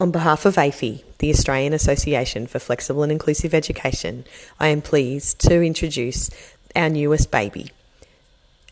[0.00, 4.24] On behalf of AFI, the Australian Association for Flexible and Inclusive Education,
[4.58, 6.30] I am pleased to introduce
[6.74, 7.70] our newest baby,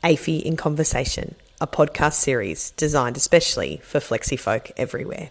[0.03, 5.31] AFI in Conversation, a podcast series designed especially for flexi folk everywhere.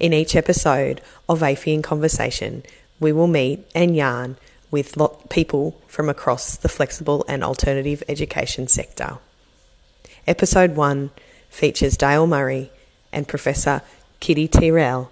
[0.00, 2.62] In each episode of AFI in Conversation,
[2.98, 4.38] we will meet and yarn
[4.70, 4.96] with
[5.28, 9.18] people from across the flexible and alternative education sector.
[10.26, 11.10] Episode 1
[11.50, 12.70] features Dale Murray
[13.12, 13.82] and Professor
[14.22, 15.08] Kitty te Riele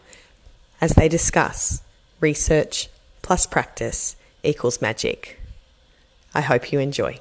[0.81, 1.83] as they discuss
[2.21, 2.89] research
[3.23, 5.41] plus practice equals magic.
[6.33, 7.19] I hope you enjoy.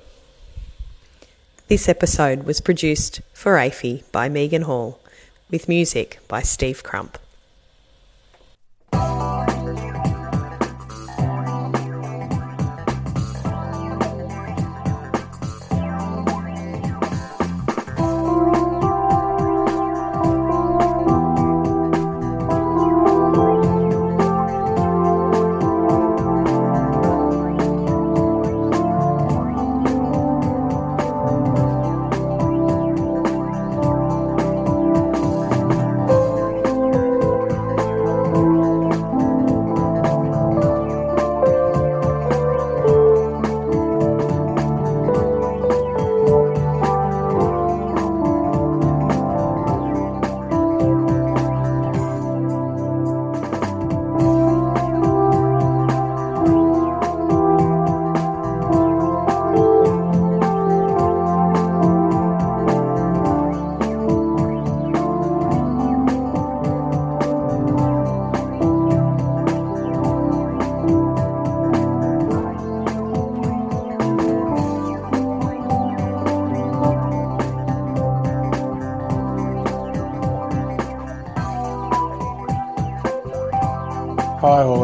[1.68, 5.00] This episode was produced for AFI by Megan Hall
[5.50, 7.18] with music by Steve Crump.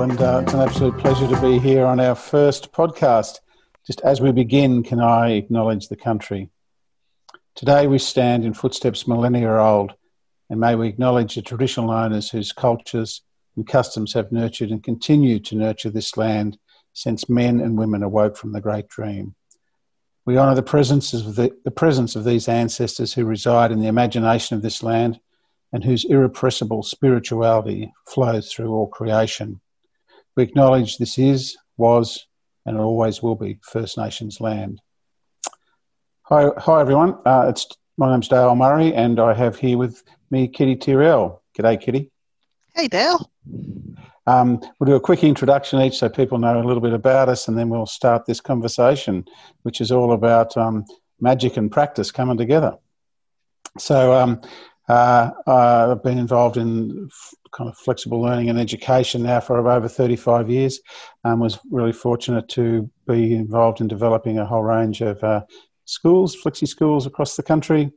[0.01, 3.39] And uh, it's an absolute pleasure to be here on our first podcast.
[3.87, 6.49] Just as we begin, can I acknowledge the country?
[7.55, 9.93] Today we stand in footsteps millennia old,
[10.49, 13.21] and may we acknowledge the traditional owners whose cultures
[13.55, 16.57] and customs have nurtured and continue to nurture this land
[16.91, 19.35] since men and women awoke from the great dream.
[20.25, 24.63] We honour the the, the presence of these ancestors who reside in the imagination of
[24.63, 25.21] this land
[25.73, 29.59] and whose irrepressible spirituality flows through all creation.
[30.35, 32.27] We acknowledge this is, was,
[32.65, 34.81] and always will be First Nations land.
[36.23, 37.17] Hi, hi everyone.
[37.25, 37.67] Uh, it's
[37.97, 41.39] my name's Dale Murray, and I have here with me Kitty te Riele.
[41.57, 42.11] G'day, Kitty.
[42.75, 43.31] Hey, Dale.
[44.27, 47.47] Um, we'll do a quick introduction each so people know a little bit about us,
[47.47, 49.23] and then we'll start this conversation,
[49.61, 50.83] which is all about um,
[51.21, 52.73] magic and practice coming together.
[53.77, 54.41] So, um,
[54.87, 57.09] uh, I've been involved in
[57.51, 60.79] kind of flexible learning and education now for over 35 years.
[61.23, 65.41] Um, was really fortunate to be involved in developing a whole range of uh,
[65.85, 67.91] schools, flexi schools across the country,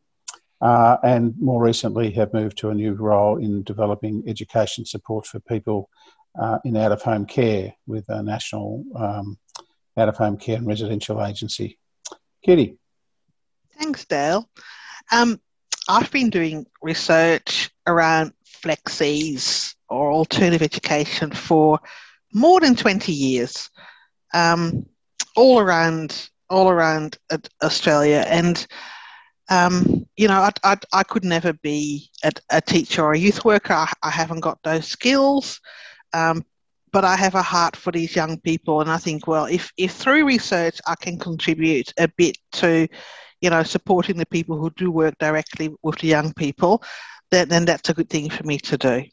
[0.60, 5.40] uh, and more recently have moved to a new role in developing education support for
[5.40, 5.90] people
[6.40, 9.38] uh, in out of home care with a national um,
[9.96, 11.78] out of home care and residential agency.
[12.44, 12.76] Kitty.
[13.78, 14.48] Thanks, Dale.
[15.10, 15.40] Um,
[15.88, 21.80] I've been doing research around flexis or alternative education for
[22.34, 23.70] more than 20 years,
[24.34, 24.86] um,
[25.34, 27.18] all around all around
[27.62, 28.24] Australia.
[28.26, 28.66] And,
[29.50, 33.44] um, you know, I, I, I, could never be a, a, teacher or a youth
[33.44, 33.74] worker.
[33.74, 35.60] I, I haven't got those skills.
[36.14, 36.42] Um,
[36.90, 39.92] but I have a heart for these young people, and I think, well, if, if
[39.92, 42.88] through research I can contribute a bit to,
[43.40, 46.82] you know, supporting the people who do work directly with the young people,
[47.30, 49.04] then, then that's a good thing for me to do.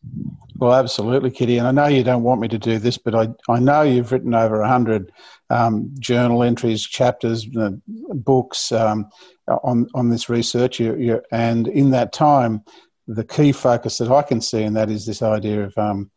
[0.58, 1.58] Well, absolutely, Kitty.
[1.58, 4.12] And I know you don't want me to do this, but I, I know you've
[4.12, 5.12] written over 100
[5.50, 7.72] um, journal entries, chapters, uh,
[8.14, 9.10] books um,
[9.48, 10.80] on, on this research.
[10.80, 12.64] You, you, and in that time,
[13.08, 16.10] the key focus that I can see in that is this idea of um,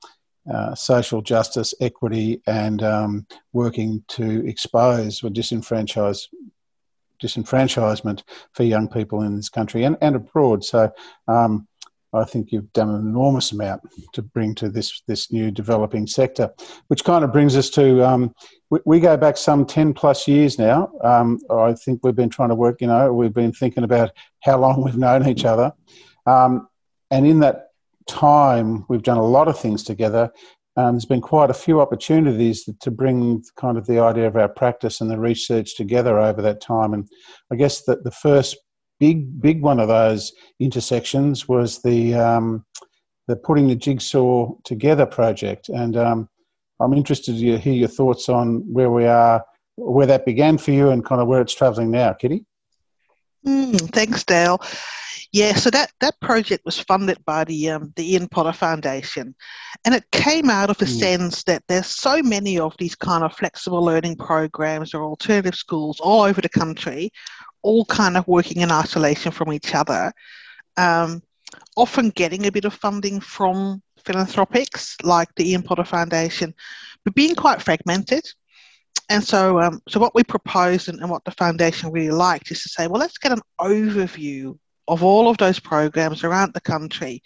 [0.52, 6.28] uh, social justice, equity, and um, working to expose or disenfranchise
[7.22, 8.22] disenfranchisement
[8.52, 10.64] for young people in this country and, and abroad.
[10.64, 10.90] So
[11.26, 11.66] um,
[12.12, 13.82] I think you've done an enormous amount
[14.14, 16.50] to bring to this this new developing sector,
[16.88, 18.34] which kind of brings us to um,
[18.70, 20.90] we, we, go back some ten plus years now.
[21.02, 22.80] Um, I think we've been trying to work.
[22.80, 24.12] You know, we've been thinking about
[24.42, 25.72] how long we've known each other,
[26.26, 26.68] um,
[27.10, 27.68] and in that
[28.06, 30.32] time, we've done a lot of things together.
[30.78, 34.48] Um, there's been quite a few opportunities to bring kind of the idea of our
[34.48, 36.94] practice and the research together over that time.
[36.94, 37.08] And
[37.50, 38.56] I guess that the first
[39.00, 42.64] big big one of those intersections was the um,
[43.26, 45.68] the Putting the Jigsaw Together project.
[45.68, 46.28] And um,
[46.78, 50.90] I'm interested to hear your thoughts on where we are, where that began for you,
[50.90, 52.44] and kind of where it's travelling now, Kitty.
[53.44, 54.60] Mm, thanks, Dale.
[55.32, 59.34] Yeah, so that, that project was funded by the um, the Ian Potter Foundation,
[59.84, 60.98] and it came out of a mm.
[60.98, 66.00] sense that there's so many of these kind of flexible learning programs or alternative schools
[66.00, 67.10] all over the country,
[67.60, 70.12] all kind of working in isolation from each other,
[70.78, 71.22] um,
[71.76, 76.54] often getting a bit of funding from philanthropics like the Ian Potter Foundation,
[77.04, 78.24] but being quite fragmented.
[79.10, 82.62] And so, um, so what we proposed and, and what the foundation really liked is
[82.62, 84.56] to say, well, let's get an overview
[84.88, 87.22] of all of those programs around the country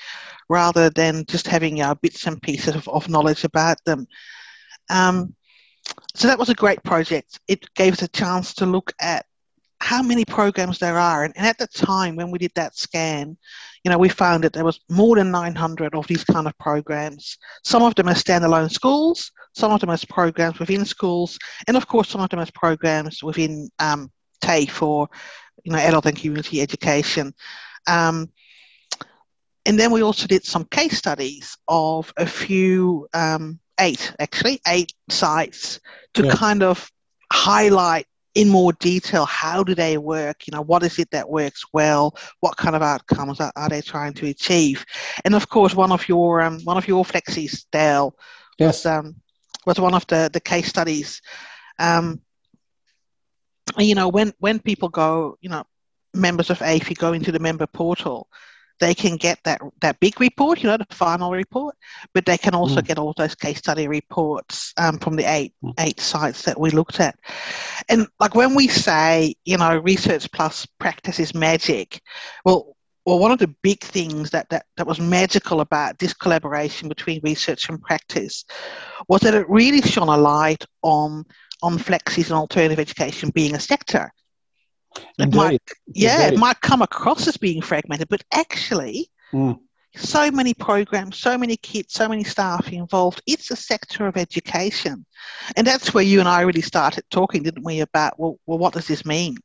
[0.48, 4.06] rather than just having uh, bits and pieces of, of knowledge about them.
[4.90, 5.34] Um,
[6.14, 7.40] so that was a great project.
[7.48, 9.26] It gave us a chance to look at
[9.80, 11.24] how many programs there are.
[11.24, 13.36] And, and, at the time when we did that scan,
[13.82, 17.36] you know, we found that there was more than 900 of these kind of programs.
[17.64, 21.36] Some of them as standalone schools, some of them as programs within schools,
[21.66, 24.10] and of course, some of them as programs within um,
[24.40, 25.08] TAFE or
[25.64, 27.34] you know, adult and community education.
[27.86, 28.30] Um,
[29.64, 34.92] and then we also did some case studies of a few, um, eight actually, eight
[35.08, 35.80] sites
[36.14, 36.34] to yeah.
[36.34, 36.90] kind of
[37.32, 41.64] highlight in more detail how do they work you know what is it that works
[41.72, 44.84] well what kind of outcomes are, are they trying to achieve
[45.24, 48.16] and of course one of your um, one of your flexies dale
[48.58, 48.84] yes.
[48.84, 49.14] was um,
[49.66, 51.20] was one of the the case studies
[51.78, 52.20] um,
[53.78, 55.64] you know, when when people go, you know,
[56.14, 58.28] members of AFI go into the member portal,
[58.80, 61.76] they can get that that big report, you know, the final report,
[62.14, 62.86] but they can also mm.
[62.86, 65.72] get all those case study reports um, from the eight mm.
[65.78, 67.18] eight sites that we looked at.
[67.88, 72.00] And like when we say, you know, research plus practice is magic,
[72.44, 76.88] well, well, one of the big things that, that, that was magical about this collaboration
[76.88, 78.44] between research and practice
[79.08, 81.24] was that it really shone a light on
[81.62, 84.12] on flexis and alternative education being a sector.
[85.18, 86.36] It might, yeah, Indeed.
[86.36, 89.58] it might come across as being fragmented, but actually, mm.
[89.96, 93.22] so many programs, so many kids, so many staff involved.
[93.26, 95.06] It's a sector of education,
[95.56, 97.80] and that's where you and I really started talking, didn't we?
[97.80, 99.36] About well, well what does this mean?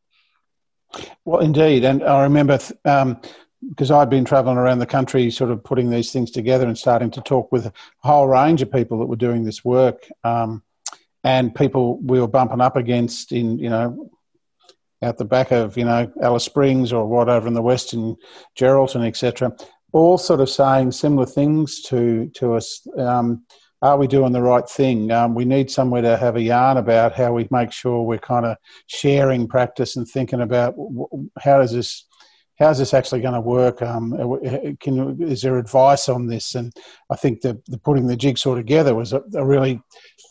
[1.23, 3.21] Well, indeed, and I remember um,
[3.69, 7.11] because I'd been traveling around the country, sort of putting these things together and starting
[7.11, 10.07] to talk with a whole range of people that were doing this work.
[10.23, 10.63] Um,
[11.27, 14.09] and people we were bumping up against in you know
[15.03, 18.15] out the back of you know Alice Springs or whatever in the Western
[18.57, 19.53] Geraldton, etc.
[19.91, 22.87] All sort of saying similar things to to us.
[22.97, 23.43] Um,
[23.83, 25.11] are we doing the right thing?
[25.11, 28.47] Um, we need somewhere to have a yarn about how we make sure we're kind
[28.47, 28.57] of
[28.87, 30.73] sharing practice and thinking about
[31.39, 32.06] how does this
[32.59, 33.81] how's this actually going to work?
[33.81, 34.11] Um,
[34.79, 36.55] can, is there advice on this?
[36.55, 36.73] And
[37.09, 39.81] I think the, the putting the jigsaw together was a, a, really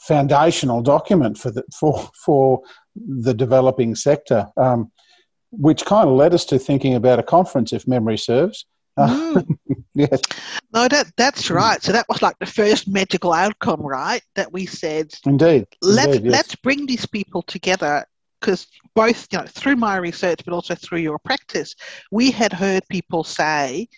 [0.06, 2.62] foundational document for the, for, for
[2.96, 4.90] the developing sector, um,
[5.50, 8.67] which kind of led us to thinking about a conference, if memory serves.
[8.99, 9.46] Mm.
[9.94, 10.20] yes.
[10.72, 11.82] No, that that's right.
[11.82, 14.22] So that was like the first magical outcome, right?
[14.37, 15.12] That we said.
[15.26, 15.67] Indeed.
[15.82, 16.32] Let Indeed, yes.
[16.32, 18.06] let's bring these people together
[18.40, 21.74] because both you know through my research but also through your practice
[22.10, 23.88] we had heard people say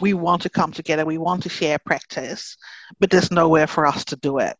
[0.00, 2.56] we want to come together we want to share practice
[2.98, 4.56] but there's nowhere for us to do it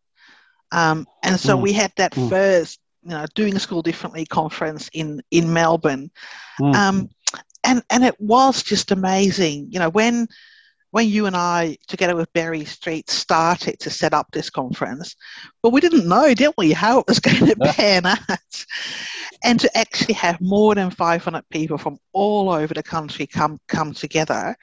[0.71, 1.63] um, and so mm.
[1.63, 2.29] we had that mm.
[2.29, 6.11] first you know doing school differently conference in in melbourne
[6.61, 6.75] mm.
[6.75, 7.09] um,
[7.65, 10.27] and and it was just amazing you know when
[10.91, 15.15] when you and I, together with Berry Street, started to set up this conference,
[15.63, 18.65] but we didn't know, didn't we, how it was going to pan out?
[19.45, 23.93] And to actually have more than 500 people from all over the country come come
[23.93, 24.57] together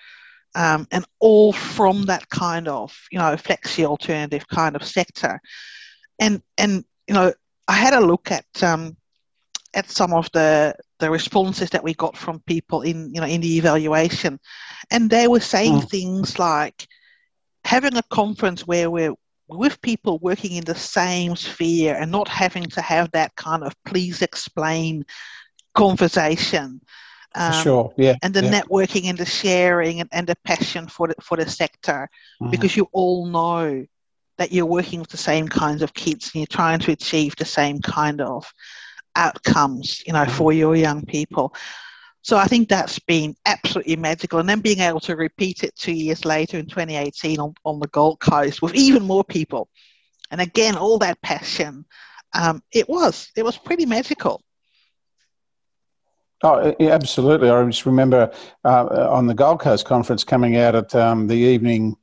[0.56, 5.40] um, and all from that kind of you know flexi alternative kind of sector.
[6.20, 7.34] And and you know
[7.68, 8.98] i had a look at um,
[9.74, 13.42] at some of the the responses that we got from people in you know in
[13.42, 14.40] the evaluation
[14.92, 15.90] and they were saying mm.
[15.90, 16.88] things like
[17.64, 19.14] having a conference where we're
[19.48, 23.74] with people working in the same sphere and not having to have that kind of
[23.86, 25.06] please explain
[25.76, 26.82] conversation.
[27.36, 28.16] Um, sure, yeah.
[28.24, 28.62] And the yeah.
[28.62, 32.10] networking and the sharing and, and the passion for the, for the sector
[32.42, 32.50] mm-hmm.
[32.50, 33.86] because you all know
[34.38, 37.46] that you're working with the same kinds of kids and you're trying to achieve the
[37.46, 38.52] same kind of
[39.16, 41.54] outcomes, you know, for your young people.
[42.22, 44.40] So I think that's been absolutely magical.
[44.40, 47.88] And then being able to repeat it two years later in 2018 on, on the
[47.88, 49.70] Gold Coast with even more people.
[50.32, 51.86] And again, all that passion.
[52.34, 54.42] Um, it was, it was pretty magical.
[56.44, 57.50] Oh, absolutely.
[57.50, 58.32] I just remember
[58.64, 61.96] uh, on the Gold Coast conference coming out at um, the evening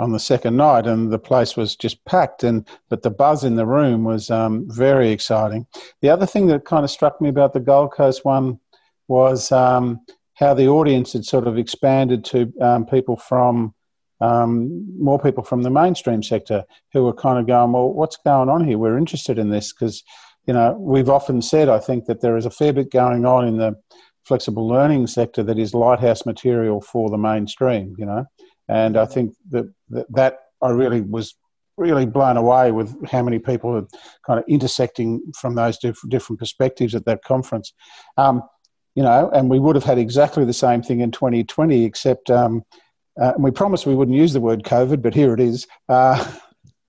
[0.00, 2.42] on the second night, and the place was just packed.
[2.42, 5.66] And but the buzz in the room was um, very exciting.
[6.00, 8.58] The other thing that kind of struck me about the Gold Coast one
[9.08, 10.00] was um,
[10.34, 13.74] how the audience had sort of expanded to um, people from
[14.20, 18.48] um, more people from the mainstream sector who were kind of going, well, what's going
[18.48, 18.78] on here?
[18.78, 20.02] We're interested in this because,
[20.46, 23.46] you know, we've often said, I think, that there is a fair bit going on
[23.46, 23.76] in the
[24.24, 28.26] flexible learning sector that is lighthouse material for the mainstream, you know.
[28.70, 31.34] And I think that that, that I really was
[31.76, 33.86] really blown away with how many people are
[34.26, 37.72] kind of intersecting from those diff- different perspectives at that conference.
[38.16, 38.42] Um,
[38.94, 42.64] you know, and we would have had exactly the same thing in 2020, except um,
[43.20, 45.66] uh, and we promised we wouldn't use the word COVID, but here it is.
[45.88, 46.32] Uh,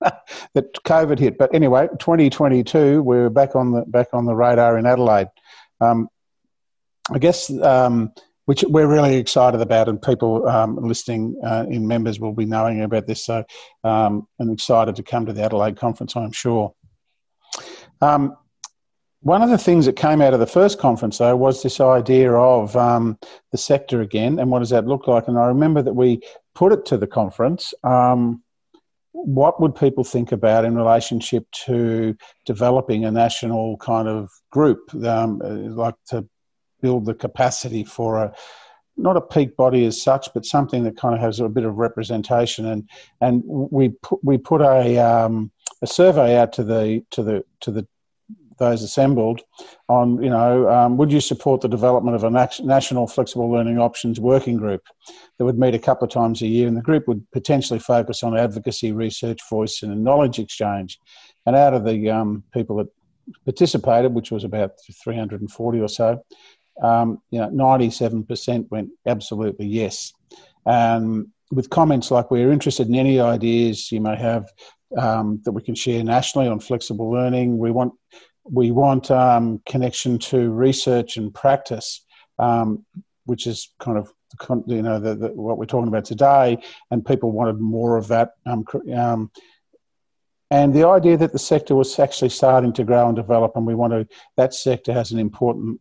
[0.54, 1.38] that COVID hit.
[1.38, 5.28] But anyway, 2022, we're back on the back on the radar in Adelaide.
[5.80, 6.08] Um,
[7.10, 8.12] I guess um,
[8.46, 12.82] which we're really excited about, and people um, listening uh, in members will be knowing
[12.82, 13.24] about this.
[13.24, 13.44] So,
[13.84, 16.16] um, I'm excited to come to the Adelaide conference.
[16.16, 16.74] I'm sure.
[18.00, 18.36] Um,
[19.20, 22.32] one of the things that came out of the first conference, though, was this idea
[22.32, 23.16] of um,
[23.52, 25.28] the sector again and what does that look like.
[25.28, 26.20] And I remember that we
[26.56, 27.72] put it to the conference.
[27.84, 28.42] Um,
[29.12, 35.38] what would people think about in relationship to developing a national kind of group, um,
[35.38, 36.26] like to
[36.82, 38.34] build the capacity for a
[38.98, 41.76] not a peak body as such, but something that kind of has a bit of
[41.76, 42.66] representation.
[42.66, 42.88] And
[43.20, 47.70] and we put we put a um, a survey out to the to the to
[47.70, 47.86] the
[48.58, 49.40] those assembled
[49.88, 54.20] on, you know, um, would you support the development of a national flexible learning options
[54.20, 54.82] working group
[55.36, 56.68] that would meet a couple of times a year?
[56.68, 61.00] And the group would potentially focus on advocacy, research, voice, and knowledge exchange.
[61.44, 62.88] And out of the um, people that
[63.44, 64.72] participated, which was about
[65.02, 66.24] 340 or so,
[66.80, 70.12] um, you know, 97% went absolutely yes.
[70.66, 74.50] Um, with comments like, we're interested in any ideas you may have
[74.96, 77.58] um, that we can share nationally on flexible learning.
[77.58, 77.92] We want
[78.44, 82.04] we want um, connection to research and practice,
[82.38, 82.84] um,
[83.24, 84.12] which is kind of
[84.66, 86.58] you know the, the, what we're talking about today,
[86.90, 88.32] and people wanted more of that.
[88.46, 88.64] Um,
[88.96, 89.30] um,
[90.52, 93.74] and the idea that the sector was actually starting to grow and develop, and we
[93.74, 94.06] want to,
[94.36, 95.80] that sector has an important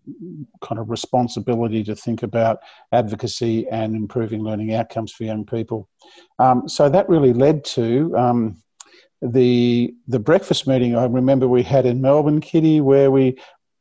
[0.62, 2.60] kind of responsibility to think about
[2.94, 5.90] advocacy and improving learning outcomes for young people.
[6.40, 8.63] Um, so that really led to um,
[9.22, 10.96] the the breakfast meeting.
[10.96, 13.38] I remember we had in Melbourne, Kitty, where we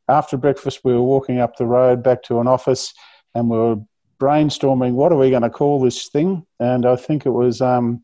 [0.09, 2.93] after breakfast we were walking up the road back to an office
[3.33, 3.77] and we were
[4.19, 8.03] brainstorming what are we going to call this thing, and I think it was um,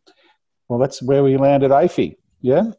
[0.70, 2.72] well that's where we landed AFI, yeah.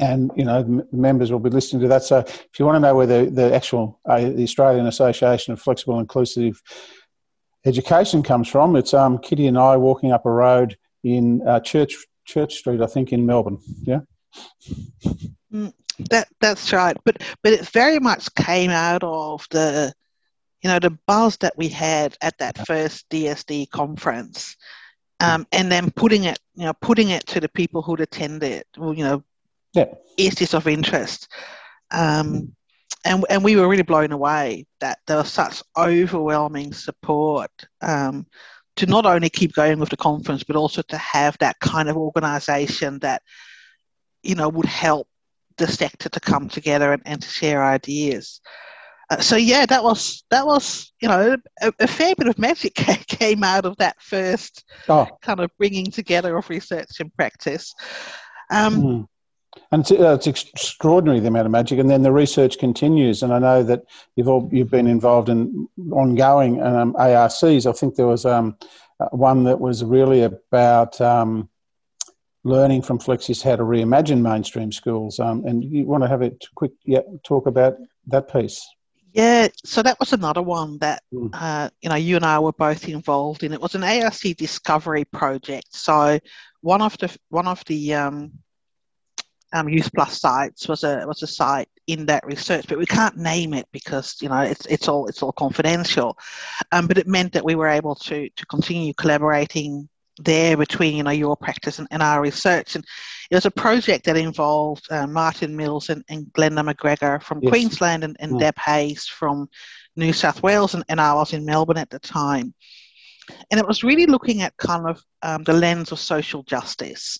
[0.00, 2.04] And you know, the members will be listening to that.
[2.04, 5.60] So, if you want to know where the, the actual uh, the Australian Association of
[5.60, 6.62] Flexible Inclusive
[7.64, 11.96] Education comes from, it's um, Kitty and I walking up a road in uh, Church
[12.24, 13.58] Church Street, I think, in Melbourne.
[13.82, 14.00] Yeah.
[15.52, 15.72] Mm,
[16.10, 19.92] that that's right, but but it very much came out of the,
[20.62, 24.56] you know, the buzz that we had at that first DSD conference,
[25.20, 28.64] um, and then putting it, you know, putting it to the people who'd attended.
[28.76, 29.24] Well, you know,
[29.74, 29.86] yeah.
[30.16, 31.28] is this of interest?
[31.90, 32.54] Um,
[33.04, 38.26] and and we were really blown away that there was such overwhelming support um,
[38.76, 41.96] to not only keep going with the conference, but also to have that kind of
[41.96, 43.22] organization that,
[44.22, 45.08] you know, would help
[45.56, 48.40] the sector to come together and, and to share ideas.
[49.10, 52.74] Uh, so yeah, that was that was you know a, a, fair bit of magic
[53.06, 55.06] came out of that first oh.
[55.22, 57.74] kind of bringing together of research and practice.
[58.50, 59.06] Um, mm.
[59.72, 63.22] And it's, uh, it's, extraordinary the amount of magic, and then the research continues.
[63.22, 63.82] And I know that
[64.14, 67.66] you've all you've been involved in ongoing um, ARCs.
[67.66, 68.56] I think there was um,
[69.00, 71.48] uh, one that was really about um,
[72.44, 75.18] learning from Flexis how to reimagine mainstream schools.
[75.18, 78.66] Um, and you want to have a quick yeah, talk about that piece?
[79.18, 81.28] Yeah, so that was another one that mm.
[81.32, 83.52] uh, you know you and I were both involved in.
[83.52, 85.74] It was an ARC discovery project.
[85.74, 86.20] So
[86.60, 88.30] one of the one of the um,
[89.52, 93.16] um, Youth Plus sites was a was a site in that research, but we can't
[93.16, 96.16] name it because you know it's it's all it's all confidential.
[96.70, 101.02] Um, but it meant that we were able to to continue collaborating there between you
[101.02, 102.84] know your practice and, and our research, and
[103.30, 107.50] it was a project that involved uh, Martin Mills and, and Glenda McGregor from yes.
[107.50, 108.40] Queensland and, and mm.
[108.40, 109.48] Deb Hayes from
[109.96, 112.54] New South Wales, and, and I was in Melbourne at the time.
[113.50, 117.18] And it was really looking at kind of um, the lens of social justice.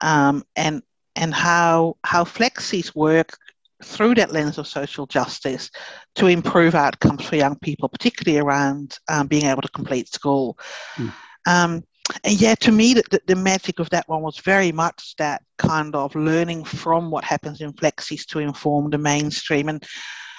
[0.00, 0.82] Um, and
[1.16, 3.36] and how how flexis work
[3.82, 5.70] through that lens of social justice
[6.14, 10.58] to improve outcomes for young people, particularly around um, being able to complete school.
[10.96, 11.12] Mm.
[11.46, 11.84] Um,
[12.24, 15.94] and yeah, to me, the, the magic of that one was very much that kind
[15.94, 19.68] of learning from what happens in flexis to inform the mainstream.
[19.68, 19.84] And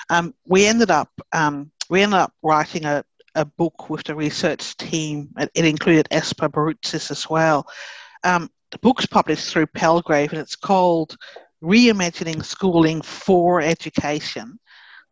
[0.10, 3.04] um, we ended up um, we ended up writing a,
[3.36, 5.30] a book with the research team.
[5.38, 7.68] It, included Aspa Baroutsis as well.
[8.24, 11.16] Um, the book's published through Palgrave, and it's called
[11.64, 14.60] Reimagining Schooling for Education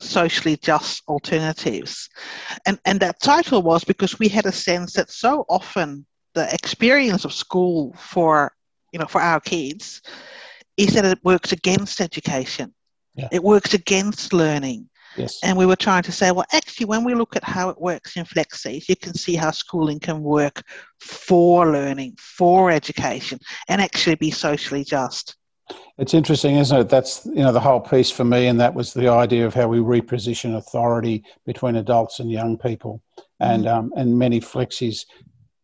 [0.02, 2.10] socially just alternatives.
[2.66, 7.26] And, and that title was because we had a sense that so often the experience
[7.26, 8.52] of school for
[8.92, 10.02] you know for our kids
[10.78, 12.74] is that it works against education.
[13.16, 13.30] Yeah.
[13.32, 14.90] It works against learning.
[15.16, 15.40] Yes.
[15.42, 18.18] And we were trying to say, well, actually, when we look at how it works
[18.18, 20.62] in Flexis, you can see how schooling can work
[21.00, 23.40] for learning, for education,
[23.70, 25.38] and actually be socially just.
[25.98, 26.90] It's interesting, isn't it?
[26.90, 29.68] That's you know the whole piece for me, and that was the idea of how
[29.68, 33.02] we reposition authority between adults and young people,
[33.40, 33.74] and mm.
[33.74, 35.06] um, and many flexis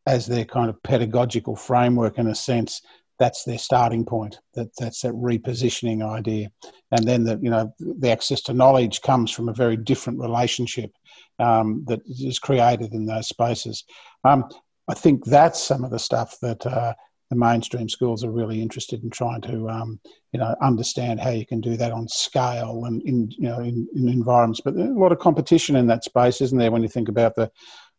[0.08, 2.82] as their kind of pedagogical framework in a sense
[3.20, 6.50] that's their starting point that that's that repositioning idea.
[6.92, 10.92] And then the you know the access to knowledge comes from a very different relationship
[11.38, 13.84] um, that is created in those spaces.
[14.24, 14.46] Um,
[14.90, 16.94] i think that's some of the stuff that uh,
[17.30, 20.00] the mainstream schools are really interested in trying to um,
[20.34, 23.88] you know understand how you can do that on scale and in you know in,
[23.96, 24.62] in environments.
[24.62, 27.36] But there's a lot of competition in that space isn't there when you think about
[27.36, 27.50] the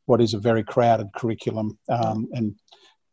[0.07, 1.79] what is a very crowded curriculum.
[1.89, 2.55] Um, and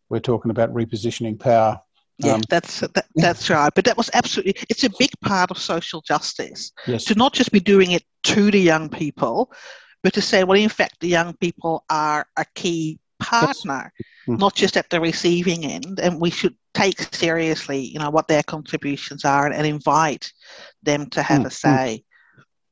[0.10, 1.79] we're talking about repositioning power.
[2.17, 3.72] Yeah, um, that's that, that's right.
[3.74, 7.05] But that was absolutely it's a big part of social justice yes.
[7.05, 9.53] to not just be doing it to the young people,
[10.03, 14.36] but to say, well, in fact, the young people are a key partner, yes.
[14.36, 14.39] mm.
[14.39, 18.43] not just at the receiving end, and we should take seriously, you know, what their
[18.43, 20.31] contributions are and, and invite
[20.84, 21.48] them to have mm.
[21.48, 22.03] a say.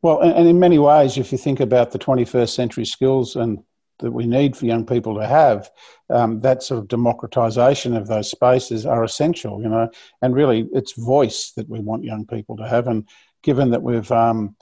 [0.02, 3.60] Well, and, and in many ways, if you think about the 21st century skills and
[4.00, 5.70] that we need for young people to have,
[6.10, 9.89] um, that sort of democratization of those spaces are essential, you know,
[10.22, 12.88] and really it's voice that we want young people to have.
[12.88, 13.08] And
[13.44, 14.55] given that we've, um,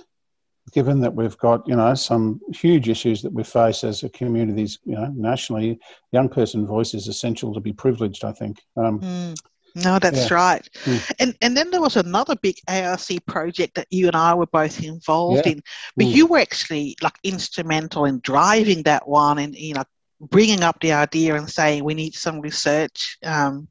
[0.71, 4.79] given that we've got, you know, some huge issues that we face as a communities,
[4.85, 5.79] you know, nationally,
[6.11, 8.61] young person voice is essential to be privileged, I think.
[8.75, 9.35] Um, mm.
[9.75, 10.33] No, that's yeah.
[10.33, 10.69] right.
[10.85, 11.11] Mm.
[11.19, 14.81] And and then there was another big ARC project that you and I were both
[14.81, 15.53] involved yeah.
[15.53, 15.61] in,
[15.97, 16.11] but mm.
[16.11, 19.83] you were actually like instrumental in driving that one and you know
[20.21, 23.67] bringing up the idea and saying we need some research um,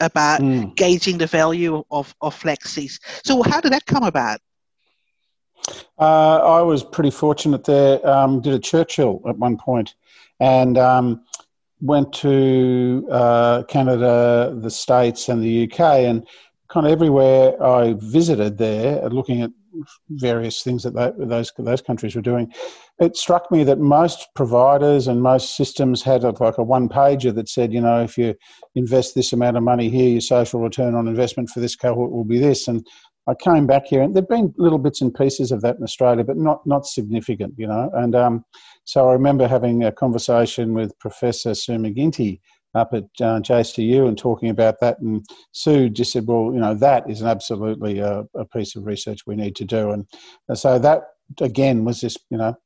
[0.00, 0.74] about mm.
[0.74, 2.98] gauging the value of of flexis.
[3.24, 4.40] So how did that come about?
[5.98, 8.04] Uh, I was pretty fortunate there.
[8.06, 9.94] Um, did a Churchill at one point,
[10.40, 11.22] and um,
[11.80, 16.26] went to uh, Canada, the States, and the UK, and
[16.68, 19.50] kind of everywhere I visited there, looking at
[20.10, 22.52] various things that those those countries were doing,
[22.98, 27.34] it struck me that most providers and most systems had a, like a one pager
[27.34, 28.34] that said, you know, if you
[28.74, 32.24] invest this amount of money here, your social return on investment for this cohort will
[32.24, 32.86] be this, and
[33.26, 36.24] I came back here, and there've been little bits and pieces of that in Australia,
[36.24, 37.90] but not not significant, you know.
[37.94, 38.44] And um,
[38.90, 42.40] so I remember having a conversation with Professor Sue McGinty
[42.74, 46.74] up at uh, JCU and talking about that, and Sue just said, "Well, you know,
[46.74, 50.08] that is absolutely a, a piece of research we need to do." And
[50.58, 51.04] so that
[51.40, 52.56] again was this, you know,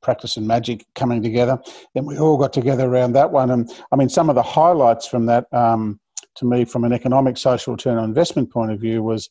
[0.00, 1.58] practice and magic coming together.
[1.94, 5.06] Then we all got together around that one, and I mean, some of the highlights
[5.06, 5.44] from that.
[5.52, 6.00] Um,
[6.36, 9.28] to me, from an economic social return on investment point of view, was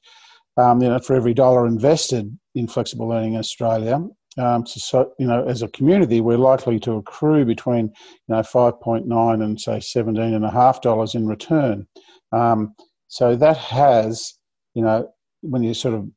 [0.58, 4.00] um, you know, for every dollar invested in flexible learning in Australia,
[4.38, 9.44] um, so, you know, as a community, we're likely to accrue between, you know, 5.9
[9.44, 11.88] and say 17 and a half dollars in return.
[12.32, 12.76] Um,
[13.08, 14.34] so that has,
[14.74, 15.10] you know,
[15.42, 16.08] when you sort of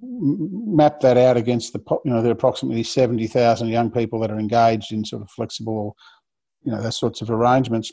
[0.00, 4.38] map that out against the, you know, there are approximately 70,000 young people that are
[4.38, 5.96] engaged in sort of flexible,
[6.64, 7.92] you know, those sorts of arrangements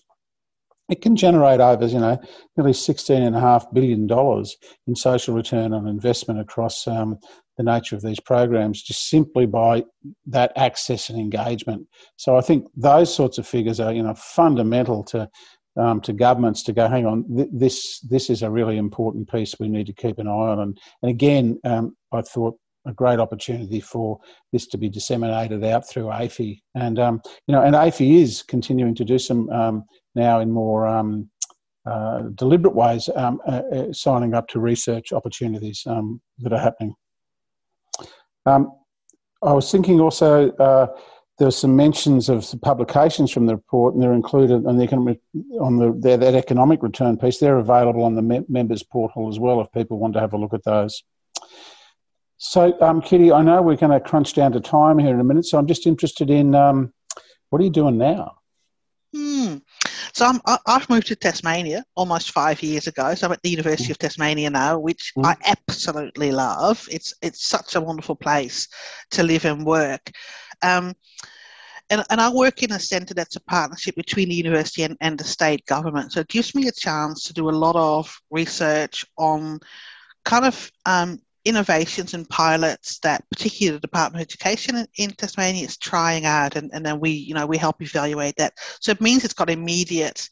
[0.90, 2.20] it can generate over, you know,
[2.58, 7.20] nearly sixteen and a half billion dollars in social return on investment across um,
[7.60, 9.84] the nature of these programs, just simply by
[10.26, 11.86] that access and engagement.
[12.15, 15.30] So I think those sorts of figures are, you know, fundamental to
[15.78, 19.60] um, to governments to go, hang on, th- this this is a really important piece
[19.60, 20.60] we need to keep an eye on.
[20.62, 24.19] And, and again, um, I thought a great opportunity for
[24.54, 26.62] this to be disseminated out through AFI.
[26.76, 29.84] And um, you know, and AFI is continuing to do some um,
[30.15, 31.30] now in more um,
[31.86, 36.95] uh, deliberate ways, um, uh, uh, signing up to research opportunities that are happening.
[38.50, 38.74] Um,
[39.42, 40.88] I was thinking also uh,
[41.38, 45.20] there are some mentions of publications from the report, and they're included on the economic,
[45.62, 47.38] on the that economic return piece.
[47.38, 50.38] They're available on the me- members portal as well if people want to have a
[50.38, 51.04] look at those.
[52.38, 55.26] So, um, Kitty, I know we're going to crunch down to time here in a
[55.26, 56.94] minute, so I'm just interested in um,
[57.50, 58.38] what are you doing now?
[59.14, 59.58] Hmm.
[60.13, 63.13] So I'm, I, have moved to Tasmania almost five years ago.
[63.15, 65.26] So I'm at the University of Tasmania now, which mm.
[65.26, 66.88] I absolutely love.
[66.91, 68.67] It's it's such a wonderful place
[69.12, 70.12] to live and work.
[70.62, 70.93] Um,
[71.89, 75.17] and, and I work in a centre that's a partnership between the university and, and
[75.17, 76.12] the state government.
[76.12, 79.60] So it gives me a chance to do a lot of research on
[80.26, 81.19] kind of um,
[81.50, 86.56] innovations and pilots that particularly the Department of Education in, in, Tasmania is trying out
[86.56, 88.54] and, and then we you know we help evaluate that.
[88.80, 90.30] So it means it's got immediate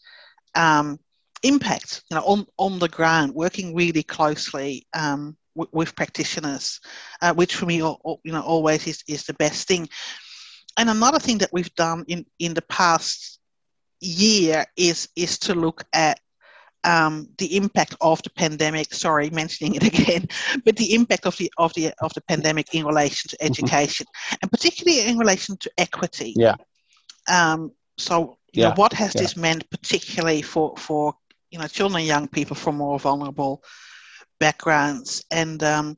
[0.55, 0.99] um,
[1.43, 6.79] impact you know on, on the ground working really closely um, w- with practitioners
[7.21, 9.89] uh, which for me you know always is, is the best thing.
[10.79, 13.39] And another thing that we've done in, in the past
[13.99, 16.19] year is is to look at
[16.87, 18.93] um, the impact of the pandemic.
[18.93, 20.27] Sorry, mentioning it again,
[20.63, 23.51] but the impact of the of the of the pandemic in relation to mm-hmm.
[23.51, 24.35] education, mm-hmm.
[24.41, 26.33] and particularly in relation to equity.
[26.35, 26.55] Yeah.
[27.29, 28.69] Um, so, yeah.
[28.69, 29.21] Know, what has yeah.
[29.21, 31.13] this meant, particularly for for
[31.51, 33.61] you know children and young people from more vulnerable
[34.39, 35.97] backgrounds, and um,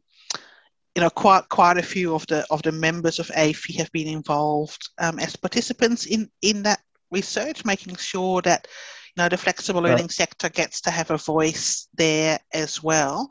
[0.95, 4.07] you know quite quite a few of the of the members of AFI have been
[4.07, 6.79] involved um, as participants in in that
[7.11, 8.67] research, making sure that
[9.15, 10.11] you know the flexible learning right.
[10.11, 13.29] sector gets to have a voice there as well.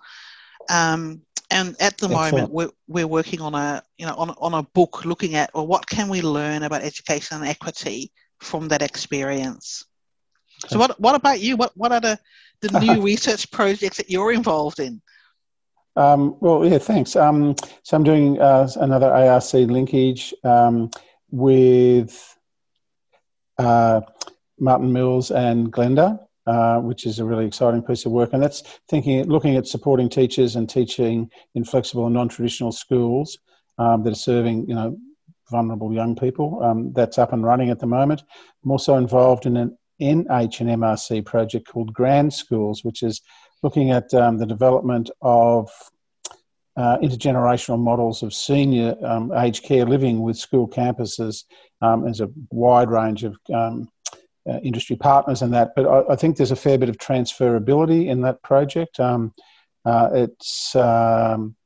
[0.70, 2.12] Um, and at the Excellent.
[2.12, 5.66] moment, we're, we're working on a you know on, on a book looking at well,
[5.66, 9.84] what can we learn about education and equity from that experience.
[10.64, 10.72] Okay.
[10.72, 11.56] So what what about you?
[11.56, 12.18] What what are the
[12.60, 15.00] the new research projects that you're involved in?
[15.96, 17.16] Um, well, yeah, thanks.
[17.16, 20.90] Um, so I'm doing uh, another ARC linkage um,
[21.30, 22.36] with
[23.58, 24.02] uh,
[24.58, 28.30] Martin Mills and Glenda, uh, which is a really exciting piece of work.
[28.32, 33.38] And that's thinking, looking at supporting teachers and teaching in flexible and non-traditional schools
[33.78, 34.96] um, that are serving, you know,
[35.50, 36.62] vulnerable young people.
[36.62, 38.22] Um, that's up and running at the moment.
[38.64, 43.22] I'm also involved in an NH and MRC project called Grand Schools, which is
[43.62, 45.70] looking at um, the development of
[46.76, 51.44] uh, intergenerational models of senior um, aged care living with school campuses.
[51.82, 53.88] Um, a wide range of um,
[54.48, 58.06] uh, industry partners and that, but I, I, think there's a fair bit of transferability
[58.06, 58.98] in that project.
[58.98, 59.34] Um,
[59.84, 61.56] uh, it's um,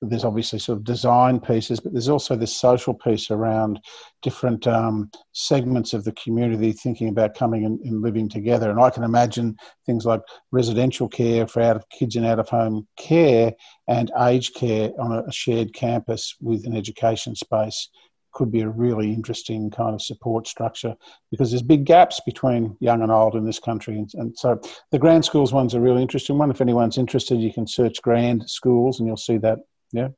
[0.00, 3.80] there's obviously sort of design pieces, but there's also this social piece around
[4.22, 8.70] different um, segments of the community thinking about coming and, and, living together.
[8.70, 10.20] And I can imagine things like
[10.52, 13.52] residential care for out of kids and out of home care
[13.88, 17.88] and aged care on a, a shared campus with an education space
[18.32, 20.94] could be a really interesting kind of support structure
[21.30, 23.98] because there's big gaps between young and old in this country.
[23.98, 24.60] And, and, so
[24.90, 26.50] the Grand Schools one's a really interesting one.
[26.50, 29.58] If anyone's interested, you can search Grand Schools and you'll see that
[29.92, 30.08] yeah.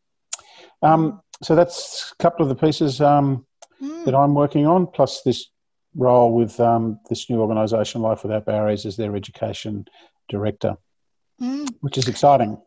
[0.82, 3.46] Um, so that's a couple of the pieces um,
[3.82, 4.04] mm.
[4.04, 5.50] that I'm working on, plus this
[5.94, 9.86] role with um, this new organisation, Life Without Barriers, as their education
[10.28, 10.76] director,
[11.40, 11.68] mm.
[11.80, 12.60] which is exciting.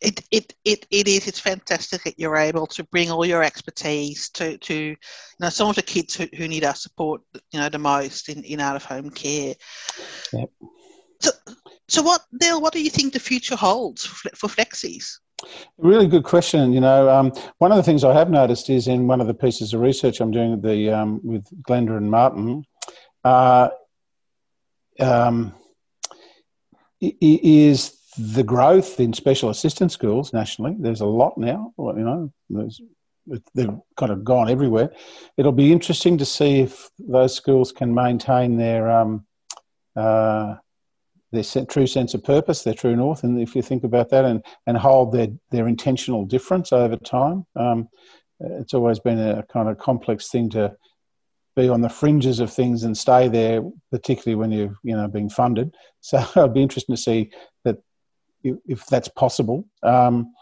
[0.00, 1.26] It, it, it, it is.
[1.26, 4.96] It's fantastic that you're able to bring all your expertise to, to you
[5.40, 7.20] know, some of the kids who, who need our support,
[7.52, 9.54] you know, the most in, in out of home care.
[10.32, 10.50] Yep.
[11.20, 11.30] So,
[11.88, 15.18] so what, Dale, what do you think the future holds for, for Flexies?
[15.78, 16.72] Really good question.
[16.72, 19.34] You know, um, one of the things I have noticed is in one of the
[19.34, 22.64] pieces of research I'm doing the, um, with Glenda and Martin,
[23.24, 23.70] uh,
[25.00, 25.54] um,
[27.00, 30.76] is the growth in special assistance schools nationally.
[30.78, 31.72] There's a lot now.
[31.78, 32.70] You know,
[33.54, 34.90] they've kind of gone everywhere.
[35.36, 39.26] It'll be interesting to see if those schools can maintain their um,
[39.96, 40.56] uh,
[41.30, 44.42] their true sense of purpose, their true north, and if you think about that, and,
[44.66, 47.88] and hold their, their intentional difference over time, um,
[48.40, 50.74] it's always been a kind of complex thing to
[51.54, 55.28] be on the fringes of things and stay there, particularly when you're you know being
[55.28, 55.74] funded.
[56.00, 57.30] So it'd be interesting to see
[57.64, 57.76] that
[58.42, 59.64] if, that's possible.
[59.82, 60.32] Um,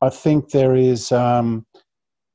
[0.00, 1.66] I think there is um,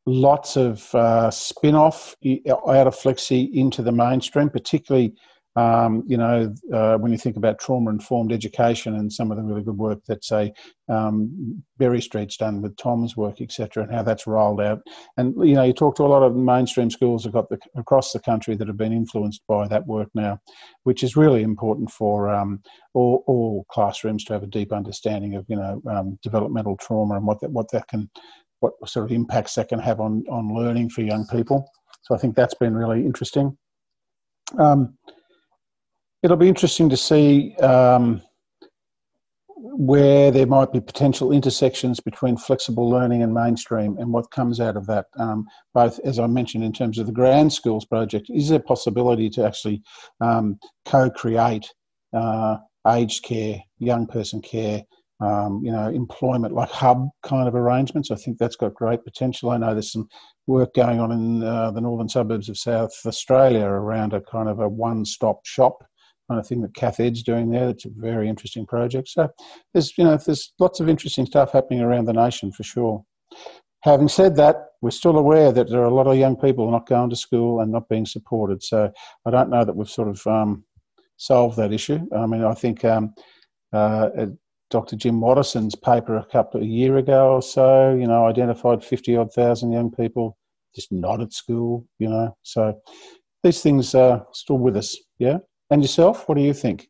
[0.06, 5.16] lots of uh, spin off out of Flexi into the mainstream, particularly
[5.56, 9.44] um, you know, uh, when you think about trauma informed education and some of the
[9.44, 10.52] really good work that, say,
[10.90, 14.82] um, Berry Street's done with Tom's work, etc., and how that's rolled out.
[15.16, 18.56] And, you know, you talk to a lot of mainstream schools the, across the country
[18.56, 20.40] that have been influenced by that work now,
[20.84, 22.62] which is really important for um,
[22.94, 27.26] all, all, classrooms to have a deep understanding of, you know, um, developmental trauma and
[27.26, 28.10] what that, what that can,
[28.60, 31.70] what sort of impacts that can have on, on learning for young people.
[32.02, 33.58] So I think that's been really interesting.
[34.60, 34.98] Um,
[36.26, 38.20] it'll be interesting to see um,
[39.58, 44.76] where there might be potential intersections between flexible learning and mainstream and what comes out
[44.76, 48.50] of that, um, both as I mentioned in terms of the Grand Schools project, is
[48.50, 49.84] there possibility to actually
[50.20, 51.72] um, co create
[52.12, 52.58] uh,
[52.88, 54.82] aged care, young person care,
[55.20, 58.10] um, you know, employment like hub kind of arrangements?
[58.10, 59.52] I think that's got great potential.
[59.52, 60.08] I know there's some
[60.48, 64.60] work going on in uh, the northern suburbs of South Australia around a kind of
[64.60, 65.84] a one stop shop
[66.28, 67.70] kind of thing that Ed's doing there.
[67.70, 69.10] It's a very interesting project.
[69.10, 69.30] So
[69.74, 73.04] there's you know there's lots of interesting stuff happening around the nation for sure.
[73.84, 76.88] Having said that, we're still aware that there are a lot of young people not
[76.88, 78.64] going to school and not being supported.
[78.64, 78.92] So
[79.26, 80.64] I don't know that we've sort of um,
[81.18, 82.00] solved that issue.
[82.16, 83.14] I mean, I think um,
[83.72, 84.10] uh,
[84.72, 84.96] Dr.
[84.96, 89.32] Jim Watterston's paper a couple of year ago or so, you know, identified fifty odd
[89.34, 90.38] thousand young people
[90.74, 91.86] just not at school.
[92.00, 92.82] You know, so
[93.44, 94.98] these things are still with us.
[95.20, 95.38] Yeah.
[95.70, 96.90] And yourself, what do you think?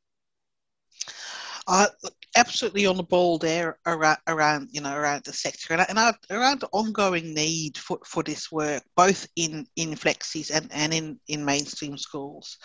[1.68, 1.88] Uh,
[2.36, 6.60] absolutely on the ball there around, around you know around the sector and, and around
[6.60, 11.44] the ongoing need for, for this work both in in flexis and, and in in
[11.44, 12.58] mainstream schools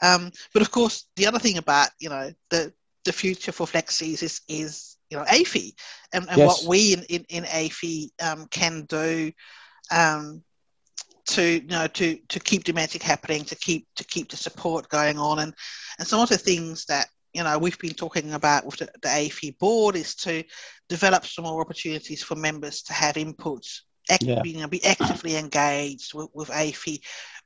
[0.00, 2.72] um, but of course the other thing about you know the
[3.04, 5.72] the future for flexis is is you know AFI
[6.12, 6.48] and, and yes.
[6.48, 9.30] what we in in, in AFI um, can do
[9.90, 10.42] um,
[11.28, 15.18] to you know to to keep Dematic happening, to keep to keep the support going
[15.18, 15.54] on, and
[15.98, 19.08] and some of the things that you know we've been talking about with the, the
[19.08, 20.44] AFI board is to
[20.88, 23.80] develop some more opportunities for members to have inputs
[24.10, 24.42] act, yeah.
[24.44, 27.00] you know, be actively engaged with, with AFI,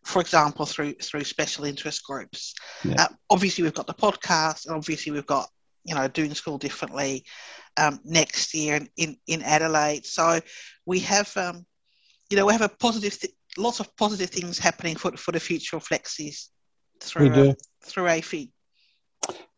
[0.05, 2.55] for example, through through special interest groups.
[2.85, 2.95] Yeah.
[2.99, 5.49] Uh, obviously, we've got the podcast, and obviously we've got
[5.85, 7.25] you know doing school differently
[7.77, 10.07] um, next year in, in in Adelaide.
[10.07, 10.41] So
[10.85, 11.35] we have.
[11.37, 11.67] Um,
[12.29, 15.40] you know, we have a positive th- lots of positive things happening for, for the
[15.40, 16.49] future of flexis
[17.01, 18.51] through uh, through AFI.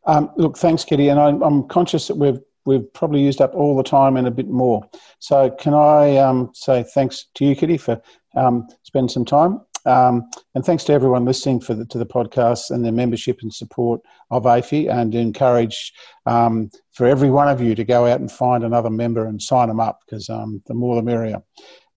[0.07, 3.77] Um, look, thanks, Kitty, and I'm, I'm, conscious that we've we've probably used up all
[3.77, 4.83] the time and a bit more.
[5.19, 8.01] So, can I um, say thanks to you, Kitty, for
[8.35, 12.71] um, spending some time, um, and thanks to everyone listening for the, to the podcast
[12.71, 15.93] and their membership and support of AFI, and encourage
[16.27, 19.69] um, for every one of you to go out and find another member and sign
[19.69, 21.43] them up because um, the more the merrier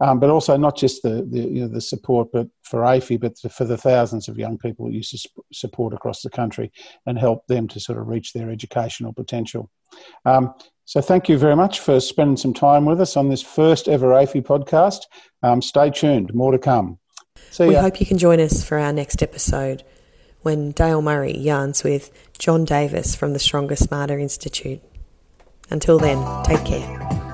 [0.01, 3.37] um, but also not just the, the, you know, the support but for AFI, but
[3.51, 5.03] for the thousands of young people that you
[5.53, 6.71] support across the country
[7.05, 9.69] and help them to sort of reach their educational potential.
[10.25, 10.53] Um,
[10.85, 14.07] so thank you very much for spending some time with us on this first ever
[14.07, 15.01] AFI podcast.
[15.43, 16.97] Um, stay tuned, more to come.
[17.51, 17.81] See we ya.
[17.81, 19.83] hope you can join us for our next episode
[20.41, 24.81] when Dale Murray yarns with John Davis from the Stronger Smarter Institute.
[25.69, 27.30] Until then, take care.